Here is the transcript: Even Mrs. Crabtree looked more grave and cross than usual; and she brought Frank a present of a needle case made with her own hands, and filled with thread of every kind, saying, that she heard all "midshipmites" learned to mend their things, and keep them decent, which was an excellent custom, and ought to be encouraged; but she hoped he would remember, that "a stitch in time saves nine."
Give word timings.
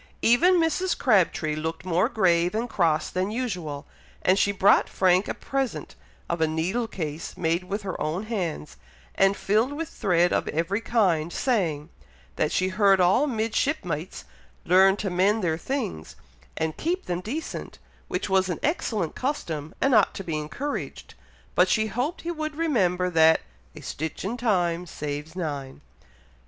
Even 0.23 0.55
Mrs. 0.55 0.97
Crabtree 0.97 1.55
looked 1.55 1.85
more 1.85 2.09
grave 2.09 2.55
and 2.55 2.67
cross 2.67 3.11
than 3.11 3.29
usual; 3.29 3.85
and 4.23 4.39
she 4.39 4.51
brought 4.51 4.89
Frank 4.89 5.27
a 5.27 5.35
present 5.35 5.95
of 6.27 6.41
a 6.41 6.47
needle 6.47 6.87
case 6.87 7.37
made 7.37 7.65
with 7.65 7.83
her 7.83 8.01
own 8.01 8.23
hands, 8.23 8.77
and 9.13 9.37
filled 9.37 9.73
with 9.73 9.87
thread 9.89 10.33
of 10.33 10.47
every 10.47 10.81
kind, 10.81 11.31
saying, 11.31 11.89
that 12.35 12.51
she 12.51 12.69
heard 12.69 12.99
all 12.99 13.27
"midshipmites" 13.27 14.25
learned 14.65 14.97
to 14.97 15.11
mend 15.11 15.43
their 15.43 15.55
things, 15.55 16.15
and 16.57 16.77
keep 16.77 17.05
them 17.05 17.21
decent, 17.21 17.77
which 18.07 18.27
was 18.27 18.49
an 18.49 18.59
excellent 18.63 19.13
custom, 19.13 19.71
and 19.79 19.93
ought 19.93 20.15
to 20.15 20.23
be 20.23 20.35
encouraged; 20.35 21.13
but 21.53 21.69
she 21.69 21.85
hoped 21.85 22.21
he 22.21 22.31
would 22.31 22.55
remember, 22.55 23.11
that 23.11 23.39
"a 23.75 23.81
stitch 23.83 24.25
in 24.25 24.35
time 24.35 24.87
saves 24.87 25.35
nine." 25.35 25.79